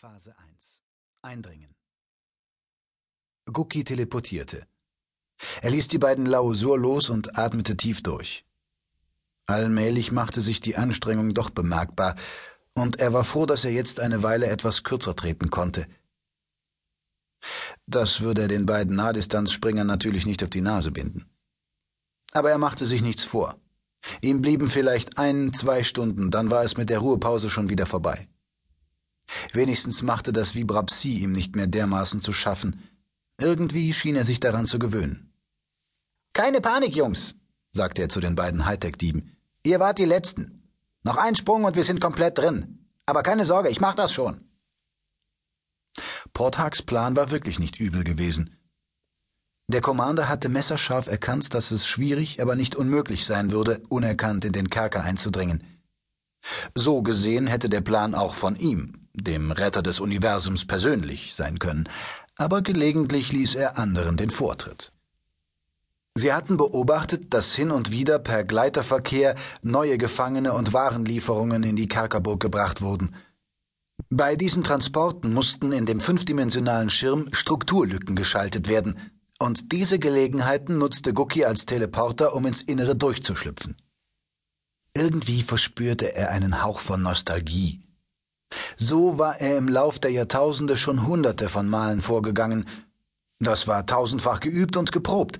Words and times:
Phase 0.00 0.32
1 0.52 0.84
Eindringen 1.22 1.74
Gucki 3.52 3.82
teleportierte. 3.82 4.64
Er 5.60 5.72
ließ 5.72 5.88
die 5.88 5.98
beiden 5.98 6.24
Lausur 6.24 6.78
los 6.78 7.10
und 7.10 7.36
atmete 7.36 7.76
tief 7.76 8.00
durch. 8.04 8.46
Allmählich 9.46 10.12
machte 10.12 10.40
sich 10.40 10.60
die 10.60 10.76
Anstrengung 10.76 11.34
doch 11.34 11.50
bemerkbar, 11.50 12.14
und 12.74 13.00
er 13.00 13.12
war 13.12 13.24
froh, 13.24 13.44
dass 13.44 13.64
er 13.64 13.72
jetzt 13.72 13.98
eine 13.98 14.22
Weile 14.22 14.46
etwas 14.46 14.84
kürzer 14.84 15.16
treten 15.16 15.50
konnte. 15.50 15.88
Das 17.88 18.20
würde 18.20 18.42
er 18.42 18.48
den 18.48 18.66
beiden 18.66 18.94
Nahdistanzspringern 18.94 19.88
natürlich 19.88 20.26
nicht 20.26 20.44
auf 20.44 20.50
die 20.50 20.60
Nase 20.60 20.92
binden. 20.92 21.28
Aber 22.30 22.50
er 22.50 22.58
machte 22.58 22.86
sich 22.86 23.02
nichts 23.02 23.24
vor. 23.24 23.60
Ihm 24.20 24.42
blieben 24.42 24.70
vielleicht 24.70 25.18
ein, 25.18 25.52
zwei 25.54 25.82
Stunden, 25.82 26.30
dann 26.30 26.52
war 26.52 26.62
es 26.62 26.76
mit 26.76 26.88
der 26.88 27.00
Ruhepause 27.00 27.50
schon 27.50 27.68
wieder 27.68 27.86
vorbei. 27.86 28.28
Wenigstens 29.52 30.02
machte 30.02 30.32
das 30.32 30.54
Vibrapsie 30.54 31.18
ihm 31.18 31.32
nicht 31.32 31.56
mehr 31.56 31.66
dermaßen 31.66 32.20
zu 32.20 32.32
schaffen. 32.32 32.82
Irgendwie 33.38 33.92
schien 33.92 34.16
er 34.16 34.24
sich 34.24 34.40
daran 34.40 34.66
zu 34.66 34.78
gewöhnen. 34.78 35.32
Keine 36.32 36.60
Panik, 36.60 36.94
Jungs, 36.96 37.36
sagte 37.72 38.02
er 38.02 38.08
zu 38.08 38.20
den 38.20 38.34
beiden 38.34 38.64
Hightech-Dieben. 38.66 39.36
Ihr 39.64 39.80
wart 39.80 39.98
die 39.98 40.04
Letzten. 40.04 40.70
Noch 41.02 41.16
ein 41.16 41.36
Sprung 41.36 41.64
und 41.64 41.76
wir 41.76 41.84
sind 41.84 42.00
komplett 42.00 42.38
drin. 42.38 42.86
Aber 43.06 43.22
keine 43.22 43.44
Sorge, 43.44 43.70
ich 43.70 43.80
mach 43.80 43.94
das 43.94 44.12
schon. 44.12 44.48
Porthaks 46.32 46.82
Plan 46.82 47.16
war 47.16 47.30
wirklich 47.30 47.58
nicht 47.58 47.80
übel 47.80 48.04
gewesen. 48.04 48.56
Der 49.70 49.80
Commander 49.80 50.28
hatte 50.28 50.48
messerscharf 50.48 51.08
erkannt, 51.08 51.52
dass 51.52 51.70
es 51.70 51.86
schwierig, 51.86 52.40
aber 52.40 52.56
nicht 52.56 52.74
unmöglich 52.74 53.26
sein 53.26 53.50
würde, 53.50 53.82
unerkannt 53.88 54.44
in 54.44 54.52
den 54.52 54.70
Kerker 54.70 55.02
einzudringen. 55.02 55.62
So 56.74 57.02
gesehen 57.02 57.46
hätte 57.46 57.68
der 57.68 57.80
Plan 57.80 58.14
auch 58.14 58.34
von 58.34 58.56
ihm, 58.56 59.00
dem 59.12 59.50
Retter 59.50 59.82
des 59.82 60.00
Universums 60.00 60.66
persönlich, 60.66 61.34
sein 61.34 61.58
können, 61.58 61.88
aber 62.36 62.62
gelegentlich 62.62 63.32
ließ 63.32 63.56
er 63.56 63.78
anderen 63.78 64.16
den 64.16 64.30
Vortritt. 64.30 64.92
Sie 66.14 66.32
hatten 66.32 66.56
beobachtet, 66.56 67.32
dass 67.32 67.54
hin 67.54 67.70
und 67.70 67.92
wieder 67.92 68.18
per 68.18 68.42
Gleiterverkehr 68.42 69.36
neue 69.62 69.98
Gefangene 69.98 70.52
und 70.52 70.72
Warenlieferungen 70.72 71.62
in 71.62 71.76
die 71.76 71.86
Kerkerburg 71.86 72.40
gebracht 72.40 72.80
wurden. 72.80 73.14
Bei 74.10 74.34
diesen 74.34 74.64
Transporten 74.64 75.32
mussten 75.32 75.70
in 75.70 75.86
dem 75.86 76.00
fünfdimensionalen 76.00 76.90
Schirm 76.90 77.28
Strukturlücken 77.32 78.16
geschaltet 78.16 78.68
werden, 78.68 78.98
und 79.40 79.70
diese 79.70 80.00
Gelegenheiten 80.00 80.78
nutzte 80.78 81.12
Gucki 81.12 81.44
als 81.44 81.66
Teleporter, 81.66 82.34
um 82.34 82.46
ins 82.46 82.62
Innere 82.62 82.96
durchzuschlüpfen. 82.96 83.76
Irgendwie 84.98 85.44
verspürte 85.44 86.12
er 86.16 86.30
einen 86.30 86.64
Hauch 86.64 86.80
von 86.80 87.00
Nostalgie. 87.00 87.80
So 88.76 89.16
war 89.16 89.40
er 89.40 89.56
im 89.56 89.68
Lauf 89.68 90.00
der 90.00 90.10
Jahrtausende 90.10 90.76
schon 90.76 91.06
hunderte 91.06 91.48
von 91.48 91.68
Malen 91.68 92.02
vorgegangen. 92.02 92.66
Das 93.38 93.68
war 93.68 93.86
tausendfach 93.86 94.40
geübt 94.40 94.76
und 94.76 94.90
geprobt. 94.90 95.38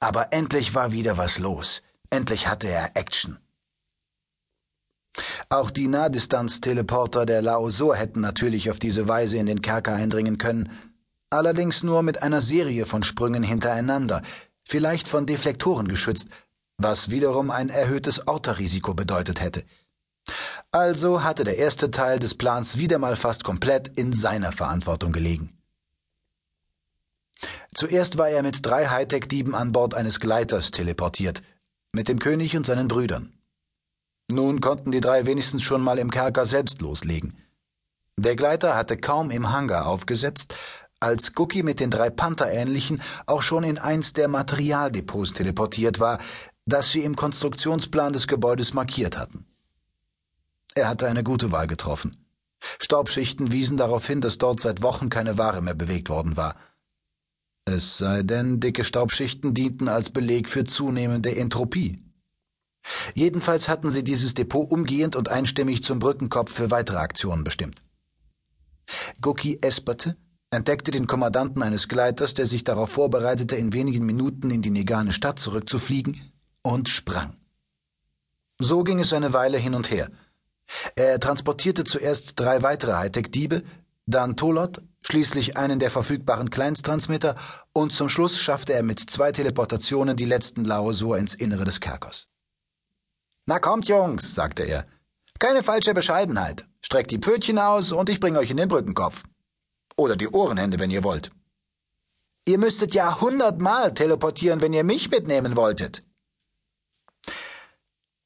Aber 0.00 0.32
endlich 0.32 0.74
war 0.74 0.90
wieder 0.90 1.16
was 1.16 1.38
los. 1.38 1.82
Endlich 2.10 2.48
hatte 2.48 2.68
er 2.68 2.96
Action. 2.96 3.38
Auch 5.48 5.70
die 5.70 5.86
Nahdistanz-Teleporter 5.86 7.24
der 7.24 7.40
Laosur 7.40 7.94
hätten 7.94 8.20
natürlich 8.20 8.68
auf 8.68 8.80
diese 8.80 9.06
Weise 9.06 9.36
in 9.36 9.46
den 9.46 9.62
Kerker 9.62 9.94
eindringen 9.94 10.38
können, 10.38 10.72
allerdings 11.30 11.84
nur 11.84 12.02
mit 12.02 12.24
einer 12.24 12.40
Serie 12.40 12.86
von 12.86 13.04
Sprüngen 13.04 13.44
hintereinander, 13.44 14.22
vielleicht 14.64 15.06
von 15.06 15.26
Deflektoren 15.26 15.86
geschützt, 15.86 16.28
was 16.82 17.10
wiederum 17.10 17.50
ein 17.50 17.68
erhöhtes 17.68 18.26
Orterrisiko 18.26 18.94
bedeutet 18.94 19.40
hätte. 19.40 19.64
Also 20.70 21.22
hatte 21.22 21.44
der 21.44 21.58
erste 21.58 21.90
Teil 21.90 22.18
des 22.18 22.34
Plans 22.34 22.78
wieder 22.78 22.98
mal 22.98 23.16
fast 23.16 23.44
komplett 23.44 23.88
in 23.98 24.12
seiner 24.12 24.52
Verantwortung 24.52 25.12
gelegen. 25.12 25.56
Zuerst 27.74 28.18
war 28.18 28.28
er 28.28 28.42
mit 28.42 28.64
drei 28.64 28.86
Hightech-Dieben 28.86 29.54
an 29.54 29.72
Bord 29.72 29.94
eines 29.94 30.20
Gleiters 30.20 30.70
teleportiert, 30.70 31.42
mit 31.92 32.08
dem 32.08 32.18
König 32.18 32.56
und 32.56 32.66
seinen 32.66 32.88
Brüdern. 32.88 33.32
Nun 34.30 34.60
konnten 34.60 34.92
die 34.92 35.00
drei 35.00 35.26
wenigstens 35.26 35.62
schon 35.62 35.82
mal 35.82 35.98
im 35.98 36.10
Kerker 36.10 36.44
selbst 36.44 36.80
loslegen. 36.80 37.36
Der 38.16 38.36
Gleiter 38.36 38.76
hatte 38.76 38.96
kaum 38.96 39.30
im 39.30 39.52
Hangar 39.52 39.86
aufgesetzt, 39.86 40.54
als 41.00 41.32
Cookie 41.36 41.64
mit 41.64 41.80
den 41.80 41.90
drei 41.90 42.10
Panther-ähnlichen 42.10 43.02
auch 43.26 43.42
schon 43.42 43.64
in 43.64 43.78
eins 43.78 44.12
der 44.12 44.28
Materialdepots 44.28 45.32
teleportiert 45.32 45.98
war, 45.98 46.18
das 46.66 46.92
sie 46.92 47.02
im 47.02 47.16
Konstruktionsplan 47.16 48.12
des 48.12 48.26
Gebäudes 48.26 48.74
markiert 48.74 49.16
hatten. 49.16 49.46
Er 50.74 50.88
hatte 50.88 51.06
eine 51.06 51.22
gute 51.22 51.52
Wahl 51.52 51.66
getroffen. 51.66 52.24
Staubschichten 52.80 53.52
wiesen 53.52 53.76
darauf 53.76 54.06
hin, 54.06 54.20
dass 54.20 54.38
dort 54.38 54.60
seit 54.60 54.82
Wochen 54.82 55.10
keine 55.10 55.36
Ware 55.36 55.62
mehr 55.62 55.74
bewegt 55.74 56.08
worden 56.08 56.36
war. 56.36 56.56
Es 57.64 57.98
sei 57.98 58.22
denn, 58.22 58.60
dicke 58.60 58.84
Staubschichten 58.84 59.54
dienten 59.54 59.88
als 59.88 60.10
Beleg 60.10 60.48
für 60.48 60.64
zunehmende 60.64 61.34
Entropie. 61.34 62.02
Jedenfalls 63.14 63.68
hatten 63.68 63.90
sie 63.90 64.02
dieses 64.02 64.34
Depot 64.34 64.68
umgehend 64.70 65.14
und 65.14 65.28
einstimmig 65.28 65.84
zum 65.84 65.98
Brückenkopf 65.98 66.52
für 66.52 66.70
weitere 66.70 66.96
Aktionen 66.96 67.44
bestimmt. 67.44 67.80
Gucki 69.20 69.58
esperte, 69.60 70.16
entdeckte 70.50 70.90
den 70.90 71.06
Kommandanten 71.06 71.62
eines 71.62 71.86
Gleiters, 71.86 72.34
der 72.34 72.46
sich 72.46 72.64
darauf 72.64 72.90
vorbereitete, 72.90 73.54
in 73.54 73.72
wenigen 73.72 74.04
Minuten 74.04 74.50
in 74.50 74.62
die 74.62 74.70
Negane 74.70 75.12
Stadt 75.12 75.38
zurückzufliegen, 75.38 76.31
und 76.62 76.88
sprang. 76.88 77.36
So 78.58 78.82
ging 78.84 79.00
es 79.00 79.12
eine 79.12 79.32
Weile 79.32 79.58
hin 79.58 79.74
und 79.74 79.90
her– 79.90 80.10
er 80.94 81.18
transportierte 81.20 81.84
zuerst 81.84 82.38
drei 82.38 82.62
weitere 82.62 82.92
Hightech-Diebe, 82.92 83.62
dann 84.06 84.36
Tolot, 84.36 84.82
schließlich 85.02 85.56
einen 85.56 85.78
der 85.78 85.90
verfügbaren 85.90 86.50
Kleinsttransmitter 86.50 87.36
und 87.72 87.92
zum 87.92 88.08
Schluss 88.08 88.40
schaffte 88.40 88.72
er 88.72 88.82
mit 88.82 88.98
zwei 88.98 89.32
Teleportationen 89.32 90.16
die 90.16 90.24
letzten 90.24 90.64
Laosur 90.64 91.18
ins 91.18 91.34
Innere 91.34 91.64
des 91.64 91.80
Kerkers. 91.80 92.26
Na 93.46 93.58
kommt, 93.58 93.88
Jungs, 93.88 94.34
sagte 94.34 94.64
er. 94.64 94.86
Keine 95.38 95.62
falsche 95.62 95.94
Bescheidenheit. 95.94 96.64
Streckt 96.80 97.10
die 97.10 97.18
Pfötchen 97.18 97.58
aus 97.58 97.92
und 97.92 98.08
ich 98.08 98.20
bringe 98.20 98.38
euch 98.38 98.50
in 98.50 98.56
den 98.56 98.68
Brückenkopf. 98.68 99.24
Oder 99.96 100.16
die 100.16 100.28
Ohrenhände, 100.28 100.78
wenn 100.78 100.90
ihr 100.90 101.04
wollt. 101.04 101.30
Ihr 102.44 102.58
müsstet 102.58 102.94
ja 102.94 103.20
hundertmal 103.20 103.94
teleportieren, 103.94 104.60
wenn 104.60 104.72
ihr 104.72 104.84
mich 104.84 105.10
mitnehmen 105.10 105.56
wolltet. 105.56 106.02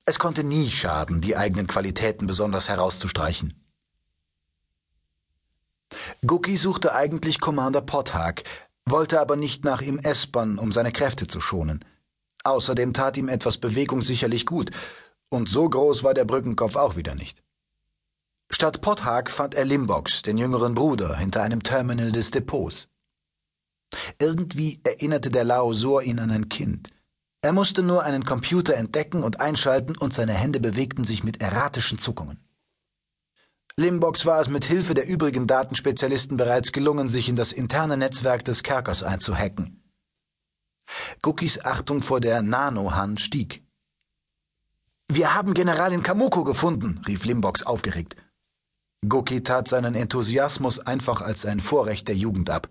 Es 0.07 0.21
konnte 0.21 0.45
nie 0.45 0.71
schaden, 0.71 1.21
die 1.21 1.37
eigenen 1.37 1.67
Qualitäten 1.67 2.29
besonders 2.29 2.69
herauszustreichen. 2.69 3.61
Gucki 6.25 6.57
suchte 6.57 6.95
eigentlich 6.95 7.41
Commander 7.41 7.81
Pothag, 7.81 8.45
wollte 8.85 9.21
aber 9.21 9.35
nicht 9.35 9.65
nach 9.65 9.83
ihm 9.83 9.99
espern, 9.99 10.59
um 10.59 10.71
seine 10.71 10.93
Kräfte 10.93 11.27
zu 11.27 11.41
schonen. 11.41 11.85
Außerdem 12.45 12.93
tat 12.93 13.17
ihm 13.17 13.29
etwas 13.29 13.59
Bewegung 13.59 14.05
sicherlich 14.05 14.47
gut, 14.47 14.71
und 15.29 15.49
so 15.49 15.69
groß 15.69 16.05
war 16.05 16.15
der 16.15 16.25
Brückenkopf 16.25 16.77
auch 16.77 16.95
wieder 16.95 17.17
nicht. 17.17 17.43
Statt 18.49 18.81
Pothag 18.81 19.29
fand 19.29 19.55
er 19.55 19.65
Limbox, 19.65 20.23
den 20.23 20.39
jüngeren 20.39 20.75
Bruder, 20.75 21.17
hinter 21.17 21.43
einem 21.43 21.65
Terminal 21.65 22.13
des 22.13 22.31
Depots. 22.31 22.87
Irgendwie 24.21 24.81
erinnerte 24.85 25.31
der 25.31 25.43
Laosur 25.43 26.05
ihn 26.05 26.21
an 26.21 26.31
ein 26.31 26.49
Kind. 26.49 26.91
Er 27.47 27.53
musste 27.53 27.85
nur 27.85 28.03
einen 28.03 28.25
Computer 28.25 28.75
entdecken 28.75 29.23
und 29.23 29.39
einschalten, 29.39 29.97
und 29.97 30.13
seine 30.13 30.33
Hände 30.33 30.59
bewegten 30.59 31.05
sich 31.05 31.23
mit 31.23 31.41
erratischen 31.41 31.97
Zuckungen. 31.97 32.41
Limbox 33.77 34.27
war 34.27 34.41
es 34.41 34.49
mit 34.49 34.65
Hilfe 34.65 34.95
der 34.95 35.07
übrigen 35.07 35.47
Datenspezialisten 35.47 36.37
bereits 36.37 36.73
gelungen, 36.73 37.09
sich 37.09 37.29
in 37.29 37.37
das 37.37 37.53
interne 37.53 37.97
Netzwerk 37.97 38.45
des 38.45 38.65
Kerkers 38.65 39.05
einzuhacken. 39.05 39.81
Cookies 41.25 41.65
Achtung 41.65 42.03
vor 42.03 42.19
der 42.19 42.43
Nano-Hand 42.43 43.21
stieg. 43.21 43.65
Wir 45.07 45.37
haben 45.37 45.55
Generalin 45.55 46.03
Kamuko 46.03 46.43
gefunden, 46.43 47.01
rief 47.07 47.27
Limbox 47.27 47.63
aufgeregt. 47.63 48.17
Guki 49.09 49.45
tat 49.45 49.69
seinen 49.69 49.95
Enthusiasmus 49.95 50.81
einfach 50.81 51.21
als 51.21 51.47
ein 51.47 51.61
Vorrecht 51.61 52.09
der 52.09 52.17
Jugend 52.17 52.51
ab. 52.51 52.69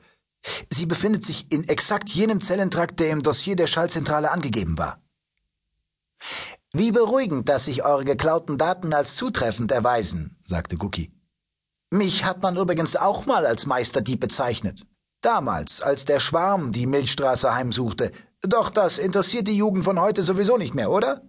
Sie 0.71 0.85
befindet 0.85 1.25
sich 1.25 1.51
in 1.51 1.67
exakt 1.67 2.09
jenem 2.09 2.41
Zellentrakt, 2.41 2.99
der 2.99 3.09
im 3.09 3.21
Dossier 3.21 3.55
der 3.55 3.67
Schallzentrale 3.67 4.31
angegeben 4.31 4.77
war. 4.77 5.01
Wie 6.73 6.91
beruhigend, 6.91 7.47
dass 7.49 7.65
sich 7.65 7.83
eure 7.83 8.05
geklauten 8.05 8.57
Daten 8.57 8.93
als 8.93 9.15
zutreffend 9.15 9.71
erweisen, 9.71 10.37
sagte 10.41 10.75
Guki. 10.75 11.11
Mich 11.89 12.25
hat 12.25 12.41
man 12.41 12.57
übrigens 12.57 12.95
auch 12.95 13.25
mal 13.25 13.45
als 13.45 13.65
Meisterdieb 13.65 14.19
bezeichnet. 14.19 14.85
Damals, 15.21 15.81
als 15.81 16.05
der 16.05 16.19
Schwarm 16.19 16.71
die 16.71 16.85
Milchstraße 16.85 17.53
heimsuchte. 17.53 18.11
Doch 18.41 18.69
das 18.69 18.97
interessiert 18.97 19.47
die 19.47 19.57
Jugend 19.57 19.85
von 19.85 19.99
heute 19.99 20.21
sowieso 20.21 20.57
nicht 20.57 20.75
mehr, 20.75 20.91
oder? 20.91 21.21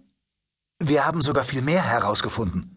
Wir 0.79 1.05
haben 1.05 1.21
sogar 1.21 1.45
viel 1.45 1.61
mehr 1.61 1.81
herausgefunden. 1.81 2.76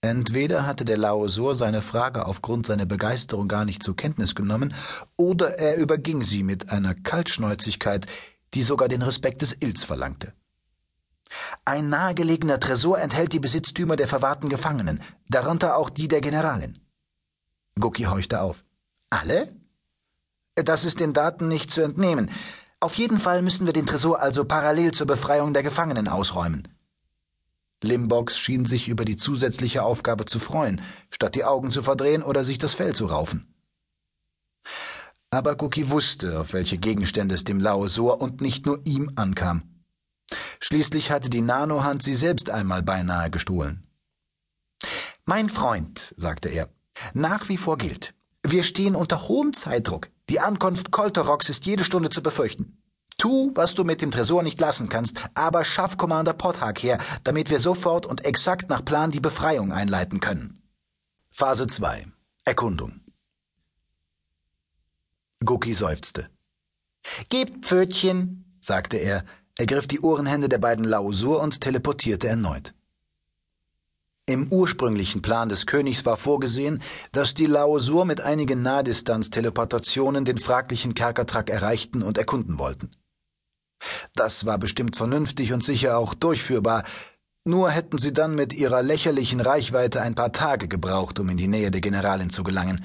Entweder 0.00 0.64
hatte 0.64 0.84
der 0.84 0.96
Laosur 0.96 1.56
seine 1.56 1.82
Frage 1.82 2.26
aufgrund 2.26 2.66
seiner 2.66 2.86
Begeisterung 2.86 3.48
gar 3.48 3.64
nicht 3.64 3.82
zur 3.82 3.96
Kenntnis 3.96 4.36
genommen, 4.36 4.74
oder 5.16 5.58
er 5.58 5.76
überging 5.76 6.22
sie 6.22 6.44
mit 6.44 6.70
einer 6.70 6.94
Kaltschnäuzigkeit, 6.94 8.06
die 8.54 8.62
sogar 8.62 8.86
den 8.86 9.02
Respekt 9.02 9.42
des 9.42 9.56
Ilz 9.58 9.84
verlangte. 9.84 10.32
Ein 11.64 11.88
nahegelegener 11.88 12.60
Tresor 12.60 13.00
enthält 13.00 13.32
die 13.32 13.40
Besitztümer 13.40 13.96
der 13.96 14.08
verwahrten 14.08 14.48
Gefangenen, 14.48 15.00
darunter 15.28 15.76
auch 15.76 15.90
die 15.90 16.08
der 16.08 16.20
Generalin. 16.20 16.78
Gucki 17.78 18.04
horchte 18.04 18.40
auf. 18.40 18.64
Alle? 19.10 19.52
Das 20.54 20.84
ist 20.84 21.00
den 21.00 21.12
Daten 21.12 21.48
nicht 21.48 21.70
zu 21.70 21.82
entnehmen. 21.82 22.30
Auf 22.80 22.94
jeden 22.94 23.18
Fall 23.18 23.42
müssen 23.42 23.66
wir 23.66 23.72
den 23.72 23.86
Tresor 23.86 24.20
also 24.20 24.44
parallel 24.44 24.92
zur 24.92 25.06
Befreiung 25.06 25.52
der 25.52 25.62
Gefangenen 25.62 26.08
ausräumen. 26.08 26.68
Limbox 27.82 28.38
schien 28.38 28.66
sich 28.66 28.88
über 28.88 29.04
die 29.04 29.16
zusätzliche 29.16 29.82
Aufgabe 29.82 30.24
zu 30.24 30.40
freuen, 30.40 30.80
statt 31.10 31.34
die 31.34 31.44
Augen 31.44 31.70
zu 31.70 31.82
verdrehen 31.82 32.22
oder 32.22 32.42
sich 32.44 32.58
das 32.58 32.74
Fell 32.74 32.94
zu 32.94 33.06
raufen. 33.06 33.54
Aber 35.30 35.62
Cookie 35.62 35.90
wusste, 35.90 36.40
auf 36.40 36.52
welche 36.52 36.78
Gegenstände 36.78 37.34
es 37.34 37.44
dem 37.44 37.60
Lauesor 37.60 38.20
und 38.20 38.40
nicht 38.40 38.66
nur 38.66 38.80
ihm 38.84 39.12
ankam. 39.16 39.62
Schließlich 40.60 41.10
hatte 41.10 41.30
die 41.30 41.40
Nanohand 41.40 42.02
sie 42.02 42.14
selbst 42.14 42.50
einmal 42.50 42.82
beinahe 42.82 43.30
gestohlen. 43.30 43.86
Mein 45.24 45.50
Freund, 45.50 46.14
sagte 46.16 46.48
er, 46.48 46.70
nach 47.12 47.48
wie 47.48 47.58
vor 47.58 47.78
gilt. 47.78 48.14
Wir 48.42 48.62
stehen 48.62 48.96
unter 48.96 49.28
hohem 49.28 49.52
Zeitdruck. 49.52 50.08
Die 50.30 50.40
Ankunft 50.40 50.90
Kolteroks 50.90 51.48
ist 51.48 51.66
jede 51.66 51.84
Stunde 51.84 52.08
zu 52.08 52.22
befürchten. 52.22 52.78
Tu, 53.18 53.50
was 53.54 53.74
du 53.74 53.82
mit 53.82 54.00
dem 54.00 54.12
Tresor 54.12 54.44
nicht 54.44 54.60
lassen 54.60 54.88
kannst, 54.88 55.18
aber 55.34 55.64
schaff 55.64 55.96
Commander 55.96 56.34
Pothag 56.34 56.82
her, 56.84 56.98
damit 57.24 57.50
wir 57.50 57.58
sofort 57.58 58.06
und 58.06 58.24
exakt 58.24 58.70
nach 58.70 58.84
Plan 58.84 59.10
die 59.10 59.20
Befreiung 59.20 59.72
einleiten 59.72 60.20
können. 60.20 60.62
Phase 61.30 61.66
2 61.66 62.06
Erkundung 62.44 63.00
Guki 65.44 65.74
seufzte. 65.74 66.28
Gebt 67.28 67.64
Pfötchen, 67.64 68.58
sagte 68.60 68.96
er, 68.96 69.24
ergriff 69.56 69.86
die 69.88 70.00
Ohrenhände 70.00 70.48
der 70.48 70.58
beiden 70.58 70.84
Lausur 70.84 71.40
und 71.40 71.60
teleportierte 71.60 72.28
erneut. 72.28 72.72
Im 74.26 74.52
ursprünglichen 74.52 75.22
Plan 75.22 75.48
des 75.48 75.66
Königs 75.66 76.04
war 76.04 76.16
vorgesehen, 76.16 76.82
dass 77.12 77.34
die 77.34 77.46
Laosur 77.46 78.04
mit 78.04 78.20
einigen 78.20 78.62
Nahdistanz-Teleportationen 78.62 80.24
den 80.24 80.38
fraglichen 80.38 80.94
Kerkertrack 80.94 81.50
erreichten 81.50 82.02
und 82.02 82.18
erkunden 82.18 82.58
wollten. 82.58 82.90
Das 84.14 84.46
war 84.46 84.58
bestimmt 84.58 84.96
vernünftig 84.96 85.52
und 85.52 85.64
sicher 85.64 85.98
auch 85.98 86.14
durchführbar, 86.14 86.84
nur 87.44 87.70
hätten 87.70 87.98
sie 87.98 88.12
dann 88.12 88.34
mit 88.34 88.52
ihrer 88.52 88.82
lächerlichen 88.82 89.40
Reichweite 89.40 90.02
ein 90.02 90.14
paar 90.14 90.32
Tage 90.32 90.68
gebraucht, 90.68 91.18
um 91.18 91.28
in 91.30 91.38
die 91.38 91.48
Nähe 91.48 91.70
der 91.70 91.80
Generalin 91.80 92.30
zu 92.30 92.42
gelangen. 92.42 92.84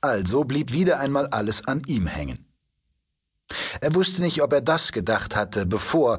Also 0.00 0.44
blieb 0.44 0.72
wieder 0.72 1.00
einmal 1.00 1.26
alles 1.26 1.66
an 1.66 1.82
ihm 1.86 2.06
hängen. 2.06 2.46
Er 3.80 3.94
wusste 3.94 4.22
nicht, 4.22 4.42
ob 4.42 4.52
er 4.52 4.62
das 4.62 4.92
gedacht 4.92 5.36
hatte, 5.36 5.66
bevor, 5.66 6.18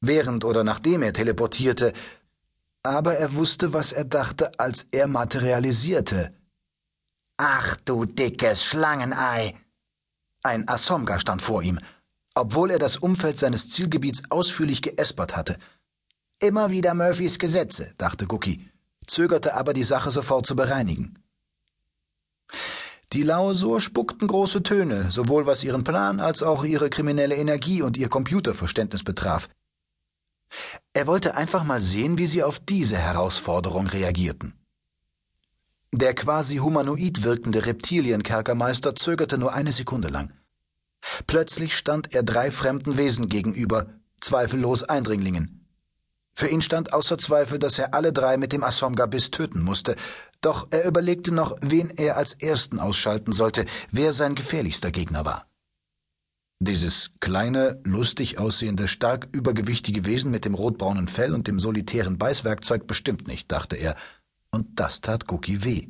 während 0.00 0.44
oder 0.44 0.64
nachdem 0.64 1.02
er 1.02 1.12
teleportierte, 1.12 1.92
aber 2.82 3.14
er 3.14 3.34
wusste, 3.34 3.72
was 3.72 3.92
er 3.92 4.04
dachte, 4.04 4.50
als 4.58 4.86
er 4.90 5.06
materialisierte. 5.06 6.32
Ach 7.36 7.76
du 7.84 8.04
dickes 8.04 8.64
Schlangenei! 8.64 9.54
Ein 10.42 10.68
Asomga 10.68 11.20
stand 11.20 11.42
vor 11.42 11.62
ihm, 11.62 11.78
obwohl 12.34 12.70
er 12.70 12.78
das 12.78 12.96
Umfeld 12.96 13.38
seines 13.38 13.70
Zielgebiets 13.70 14.22
ausführlich 14.30 14.82
geespert 14.82 15.36
hatte. 15.36 15.56
Immer 16.40 16.70
wieder 16.70 16.94
Murphys 16.94 17.38
Gesetze, 17.38 17.94
dachte 17.98 18.26
Gucki, 18.26 18.68
zögerte 19.06 19.54
aber 19.54 19.72
die 19.72 19.84
Sache 19.84 20.10
sofort 20.10 20.46
zu 20.46 20.56
bereinigen. 20.56 21.18
Die 23.12 23.22
Lausur 23.22 23.80
spuckten 23.80 24.26
große 24.26 24.62
Töne, 24.62 25.10
sowohl 25.10 25.44
was 25.44 25.62
ihren 25.64 25.84
Plan 25.84 26.18
als 26.18 26.42
auch 26.42 26.64
ihre 26.64 26.88
kriminelle 26.88 27.36
Energie 27.36 27.82
und 27.82 27.96
ihr 27.98 28.08
Computerverständnis 28.08 29.04
betraf. 29.04 29.48
Er 30.94 31.06
wollte 31.06 31.34
einfach 31.34 31.64
mal 31.64 31.80
sehen, 31.80 32.16
wie 32.18 32.26
sie 32.26 32.42
auf 32.42 32.58
diese 32.58 32.96
Herausforderung 32.96 33.86
reagierten. 33.86 34.54
Der 35.94 36.14
quasi 36.14 36.56
humanoid 36.56 37.22
wirkende 37.22 37.66
Reptilienkerkermeister 37.66 38.94
zögerte 38.94 39.36
nur 39.36 39.52
eine 39.52 39.72
Sekunde 39.72 40.08
lang. 40.08 40.32
Plötzlich 41.26 41.76
stand 41.76 42.14
er 42.14 42.22
drei 42.22 42.50
fremden 42.50 42.96
Wesen 42.96 43.28
gegenüber, 43.28 43.86
zweifellos 44.20 44.84
Eindringlingen. 44.84 45.66
Für 46.34 46.48
ihn 46.48 46.62
stand 46.62 46.92
außer 46.92 47.18
Zweifel, 47.18 47.58
dass 47.58 47.78
er 47.78 47.94
alle 47.94 48.12
drei 48.12 48.36
mit 48.36 48.52
dem 48.52 48.64
Assomga-Biss 48.64 49.30
töten 49.30 49.62
musste, 49.62 49.96
doch 50.40 50.68
er 50.70 50.86
überlegte 50.86 51.32
noch, 51.32 51.56
wen 51.60 51.90
er 51.90 52.16
als 52.16 52.32
ersten 52.32 52.80
ausschalten 52.80 53.32
sollte, 53.32 53.66
wer 53.90 54.12
sein 54.12 54.34
gefährlichster 54.34 54.90
Gegner 54.90 55.24
war. 55.24 55.46
Dieses 56.58 57.10
kleine, 57.20 57.80
lustig 57.84 58.38
aussehende, 58.38 58.86
stark 58.86 59.28
übergewichtige 59.32 60.04
Wesen 60.04 60.30
mit 60.30 60.44
dem 60.44 60.54
rotbraunen 60.54 61.08
Fell 61.08 61.34
und 61.34 61.48
dem 61.48 61.58
solitären 61.58 62.18
Beißwerkzeug 62.18 62.86
bestimmt 62.86 63.26
nicht, 63.26 63.50
dachte 63.50 63.76
er, 63.76 63.96
und 64.50 64.78
das 64.78 65.00
tat 65.00 65.30
Cookie 65.30 65.64
weh. 65.64 65.88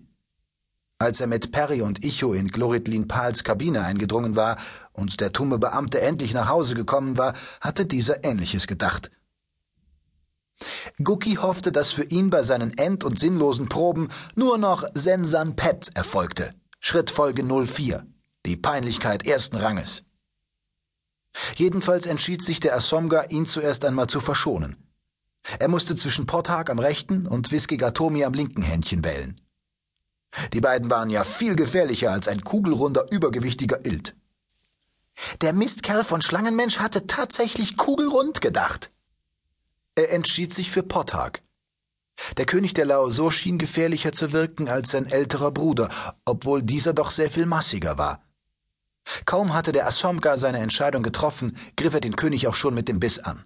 Als 1.02 1.18
er 1.18 1.26
mit 1.26 1.50
Perry 1.50 1.82
und 1.82 2.04
Icho 2.04 2.32
in 2.32 2.46
Gloritlin 2.46 3.08
Pals 3.08 3.42
Kabine 3.42 3.82
eingedrungen 3.82 4.36
war 4.36 4.56
und 4.92 5.20
der 5.20 5.32
tumme 5.32 5.58
Beamte 5.58 6.00
endlich 6.00 6.32
nach 6.32 6.48
Hause 6.48 6.76
gekommen 6.76 7.18
war, 7.18 7.34
hatte 7.60 7.86
dieser 7.86 8.22
Ähnliches 8.22 8.68
gedacht. 8.68 9.10
Guki 11.02 11.34
hoffte, 11.34 11.72
dass 11.72 11.90
für 11.90 12.04
ihn 12.04 12.30
bei 12.30 12.44
seinen 12.44 12.78
end- 12.78 13.02
und 13.02 13.18
sinnlosen 13.18 13.68
Proben 13.68 14.10
nur 14.36 14.58
noch 14.58 14.84
Sensan 14.94 15.56
Pet 15.56 15.90
erfolgte. 15.96 16.50
Schrittfolge 16.78 17.42
04. 17.42 18.06
Die 18.46 18.56
Peinlichkeit 18.56 19.26
ersten 19.26 19.56
Ranges. 19.56 20.04
Jedenfalls 21.56 22.06
entschied 22.06 22.44
sich 22.44 22.60
der 22.60 22.76
Asomga, 22.76 23.24
ihn 23.24 23.46
zuerst 23.46 23.84
einmal 23.84 24.06
zu 24.06 24.20
verschonen. 24.20 24.76
Er 25.58 25.66
musste 25.66 25.96
zwischen 25.96 26.26
Pothag 26.26 26.70
am 26.70 26.78
rechten 26.78 27.26
und 27.26 27.50
Whisky 27.50 27.76
Gatomi 27.76 28.22
am 28.22 28.34
linken 28.34 28.62
Händchen 28.62 29.04
wählen. 29.04 29.40
Die 30.52 30.60
beiden 30.60 30.90
waren 30.90 31.10
ja 31.10 31.24
viel 31.24 31.56
gefährlicher 31.56 32.10
als 32.10 32.28
ein 32.28 32.42
kugelrunder, 32.42 33.10
übergewichtiger 33.10 33.84
Ilt. 33.84 34.16
Der 35.40 35.52
Mistkerl 35.52 36.04
von 36.04 36.22
Schlangenmensch 36.22 36.78
hatte 36.78 37.06
tatsächlich 37.06 37.76
kugelrund 37.76 38.40
gedacht. 38.40 38.90
Er 39.94 40.10
entschied 40.12 40.54
sich 40.54 40.70
für 40.70 40.82
Pothag. 40.82 41.42
Der 42.36 42.46
König 42.46 42.72
der 42.74 42.86
Laoso 42.86 43.30
schien 43.30 43.58
gefährlicher 43.58 44.12
zu 44.12 44.32
wirken 44.32 44.68
als 44.68 44.90
sein 44.90 45.06
älterer 45.06 45.50
Bruder, 45.50 45.88
obwohl 46.24 46.62
dieser 46.62 46.92
doch 46.92 47.10
sehr 47.10 47.30
viel 47.30 47.46
massiger 47.46 47.98
war. 47.98 48.22
Kaum 49.26 49.52
hatte 49.52 49.72
der 49.72 49.86
Asomka 49.86 50.36
seine 50.36 50.58
Entscheidung 50.58 51.02
getroffen, 51.02 51.56
griff 51.76 51.94
er 51.94 52.00
den 52.00 52.16
König 52.16 52.46
auch 52.46 52.54
schon 52.54 52.74
mit 52.74 52.88
dem 52.88 53.00
Biss 53.00 53.18
an. 53.18 53.44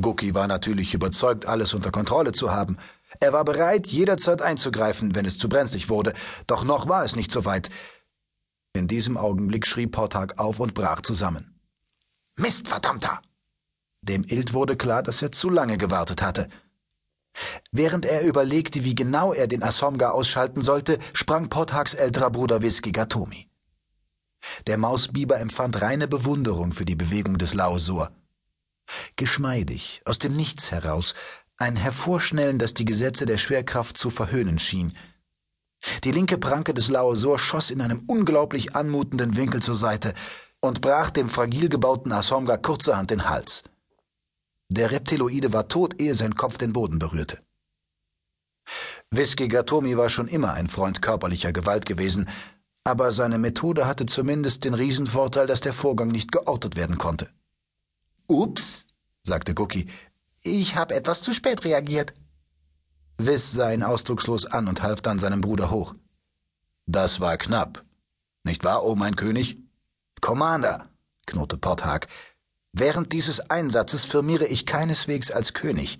Guki 0.00 0.34
war 0.34 0.46
natürlich 0.46 0.94
überzeugt, 0.94 1.46
alles 1.46 1.74
unter 1.74 1.90
Kontrolle 1.90 2.32
zu 2.32 2.52
haben. 2.52 2.76
Er 3.20 3.34
war 3.34 3.44
bereit, 3.44 3.86
jederzeit 3.86 4.40
einzugreifen, 4.40 5.14
wenn 5.14 5.26
es 5.26 5.38
zu 5.38 5.48
brenzlig 5.48 5.90
wurde, 5.90 6.14
doch 6.46 6.64
noch 6.64 6.88
war 6.88 7.04
es 7.04 7.16
nicht 7.16 7.30
so 7.30 7.44
weit. 7.44 7.68
In 8.72 8.88
diesem 8.88 9.18
Augenblick 9.18 9.66
schrie 9.66 9.86
Portag 9.86 10.38
auf 10.38 10.58
und 10.58 10.72
brach 10.72 11.02
zusammen. 11.02 11.60
Mist, 12.36 12.68
verdammter! 12.68 13.20
Dem 14.00 14.24
Ilt 14.24 14.54
wurde 14.54 14.76
klar, 14.76 15.02
dass 15.02 15.20
er 15.20 15.32
zu 15.32 15.50
lange 15.50 15.76
gewartet 15.76 16.22
hatte. 16.22 16.48
Während 17.70 18.06
er 18.06 18.22
überlegte, 18.26 18.84
wie 18.84 18.94
genau 18.94 19.34
er 19.34 19.46
den 19.46 19.62
Asomga 19.62 20.10
ausschalten 20.10 20.62
sollte, 20.62 20.98
sprang 21.12 21.50
Pothags 21.50 21.94
älterer 21.94 22.30
Bruder 22.30 22.62
Whisky 22.62 22.92
Gatomi. 22.92 23.48
Der 24.66 24.78
Mausbiber 24.78 25.38
empfand 25.38 25.82
reine 25.82 26.08
Bewunderung 26.08 26.72
für 26.72 26.86
die 26.86 26.96
Bewegung 26.96 27.36
des 27.36 27.52
Lausur. 27.52 28.10
Geschmeidig, 29.16 30.00
aus 30.04 30.18
dem 30.18 30.34
Nichts 30.34 30.72
heraus, 30.72 31.14
ein 31.60 31.76
Hervorschnellen, 31.76 32.58
das 32.58 32.74
die 32.74 32.84
Gesetze 32.84 33.26
der 33.26 33.38
Schwerkraft 33.38 33.96
zu 33.96 34.10
verhöhnen 34.10 34.58
schien. 34.58 34.96
Die 36.04 36.10
linke 36.10 36.38
Pranke 36.38 36.74
des 36.74 36.88
Lausur 36.88 37.38
schoss 37.38 37.70
in 37.70 37.80
einem 37.80 38.02
unglaublich 38.06 38.74
anmutenden 38.74 39.36
Winkel 39.36 39.62
zur 39.62 39.76
Seite 39.76 40.14
und 40.60 40.80
brach 40.80 41.10
dem 41.10 41.28
fragil 41.28 41.68
gebauten 41.68 42.12
Asomga 42.12 42.56
kurzerhand 42.56 43.10
den 43.10 43.28
Hals. 43.28 43.62
Der 44.68 44.90
Reptiloide 44.90 45.52
war 45.52 45.68
tot, 45.68 46.00
ehe 46.00 46.14
sein 46.14 46.34
Kopf 46.34 46.58
den 46.58 46.72
Boden 46.72 46.98
berührte. 46.98 47.38
Whisky 49.10 49.48
Gatomi 49.48 49.96
war 49.96 50.08
schon 50.08 50.28
immer 50.28 50.52
ein 50.52 50.68
Freund 50.68 51.02
körperlicher 51.02 51.52
Gewalt 51.52 51.86
gewesen, 51.86 52.28
aber 52.84 53.12
seine 53.12 53.38
Methode 53.38 53.86
hatte 53.86 54.06
zumindest 54.06 54.64
den 54.64 54.74
Riesenvorteil, 54.74 55.46
dass 55.46 55.60
der 55.60 55.72
Vorgang 55.72 56.08
nicht 56.08 56.32
geortet 56.32 56.76
werden 56.76 56.98
konnte. 56.98 57.28
Ups, 58.26 58.86
sagte 59.24 59.54
Gucki, 59.54 59.88
ich 60.42 60.76
habe 60.76 60.94
etwas 60.94 61.22
zu 61.22 61.32
spät 61.32 61.64
reagiert. 61.64 62.14
Wiss 63.18 63.52
sah 63.52 63.72
ihn 63.72 63.82
ausdruckslos 63.82 64.46
an 64.46 64.68
und 64.68 64.82
half 64.82 65.02
dann 65.02 65.18
seinem 65.18 65.40
Bruder 65.40 65.70
hoch. 65.70 65.92
Das 66.86 67.20
war 67.20 67.36
knapp. 67.36 67.84
Nicht 68.44 68.64
wahr, 68.64 68.84
oh 68.84 68.94
mein 68.94 69.16
König? 69.16 69.58
Commander, 70.20 70.88
knurrte 71.26 71.58
Porthag, 71.58 72.08
während 72.72 73.12
dieses 73.12 73.40
Einsatzes 73.50 74.04
firmiere 74.04 74.46
ich 74.46 74.66
keineswegs 74.66 75.30
als 75.30 75.52
König. 75.52 75.98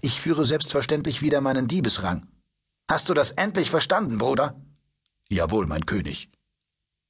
Ich 0.00 0.20
führe 0.20 0.44
selbstverständlich 0.44 1.22
wieder 1.22 1.40
meinen 1.40 1.66
Diebesrang. 1.66 2.28
Hast 2.88 3.08
du 3.08 3.14
das 3.14 3.32
endlich 3.32 3.70
verstanden, 3.70 4.18
Bruder? 4.18 4.60
Jawohl, 5.28 5.66
mein 5.66 5.86
König. 5.86 6.30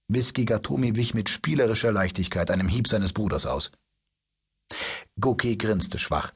Whisky 0.09 0.45
Gatomi 0.45 0.97
wich 0.97 1.15
mit 1.15 1.29
spielerischer 1.29 1.93
Leichtigkeit 1.93 2.51
einem 2.51 2.69
Hieb 2.69 2.89
seines 2.89 3.13
Bruders 3.13 3.47
aus. 3.47 3.73
Goki 5.21 5.57
grinste 5.57 5.99
schwach. 5.99 6.33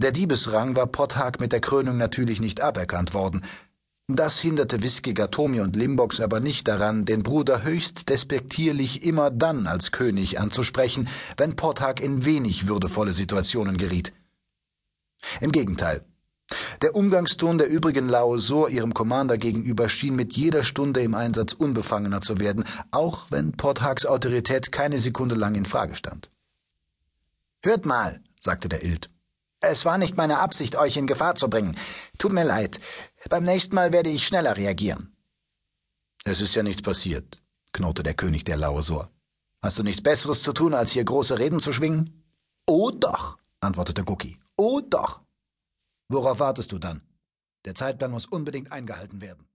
Der 0.00 0.12
Diebesrang 0.12 0.76
war 0.76 0.86
Potthag 0.86 1.40
mit 1.40 1.52
der 1.52 1.60
Krönung 1.60 1.98
natürlich 1.98 2.40
nicht 2.40 2.62
aberkannt 2.62 3.12
worden. 3.12 3.44
Das 4.08 4.40
hinderte 4.40 4.82
Wiskiger, 4.82 5.30
Tomi 5.30 5.60
und 5.60 5.76
Limbox 5.76 6.20
aber 6.20 6.40
nicht 6.40 6.66
daran, 6.68 7.04
den 7.04 7.22
Bruder 7.22 7.64
höchst 7.64 8.08
despektierlich 8.08 9.02
immer 9.02 9.30
dann 9.30 9.66
als 9.66 9.92
König 9.92 10.40
anzusprechen, 10.40 11.06
wenn 11.36 11.54
Porthag 11.54 12.00
in 12.00 12.24
wenig 12.24 12.66
würdevolle 12.66 13.12
Situationen 13.12 13.76
geriet. 13.76 14.14
Im 15.42 15.52
Gegenteil. 15.52 16.02
Der 16.80 16.96
Umgangston 16.96 17.58
der 17.58 17.68
übrigen 17.68 18.08
Laosor 18.08 18.70
ihrem 18.70 18.94
Commander 18.94 19.36
gegenüber 19.36 19.90
schien 19.90 20.16
mit 20.16 20.32
jeder 20.32 20.62
Stunde 20.62 21.02
im 21.02 21.14
Einsatz 21.14 21.52
unbefangener 21.52 22.22
zu 22.22 22.40
werden, 22.40 22.64
auch 22.90 23.26
wenn 23.30 23.52
Porthags 23.52 24.06
Autorität 24.06 24.72
keine 24.72 24.98
Sekunde 24.98 25.34
lang 25.34 25.56
in 25.56 25.66
Frage 25.66 25.94
stand. 25.94 26.30
Hört 27.62 27.84
mal, 27.84 28.22
sagte 28.40 28.70
der 28.70 28.82
Ild. 28.82 29.10
Es 29.60 29.84
war 29.84 29.98
nicht 29.98 30.16
meine 30.16 30.38
Absicht, 30.38 30.76
euch 30.76 30.96
in 30.96 31.06
Gefahr 31.06 31.34
zu 31.34 31.48
bringen. 31.48 31.76
Tut 32.18 32.32
mir 32.32 32.44
leid. 32.44 32.80
Beim 33.28 33.44
nächsten 33.44 33.74
Mal 33.74 33.92
werde 33.92 34.10
ich 34.10 34.26
schneller 34.26 34.56
reagieren. 34.56 35.14
Es 36.24 36.40
ist 36.40 36.54
ja 36.54 36.62
nichts 36.62 36.82
passiert, 36.82 37.42
knurrte 37.72 38.02
der 38.02 38.14
König 38.14 38.44
der 38.44 38.56
Lausor. 38.56 39.10
Hast 39.62 39.78
du 39.78 39.82
nichts 39.82 40.02
Besseres 40.02 40.42
zu 40.42 40.52
tun, 40.54 40.72
als 40.74 40.92
hier 40.92 41.04
große 41.04 41.38
Reden 41.38 41.60
zu 41.60 41.72
schwingen? 41.72 42.24
Oh 42.66 42.90
doch, 42.90 43.38
antwortete 43.60 44.04
Gucki. 44.04 44.38
Oh 44.56 44.80
doch. 44.80 45.22
Worauf 46.08 46.38
wartest 46.38 46.72
du 46.72 46.78
dann? 46.78 47.02
Der 47.66 47.74
Zeitplan 47.74 48.10
muss 48.10 48.26
unbedingt 48.26 48.72
eingehalten 48.72 49.20
werden. 49.20 49.49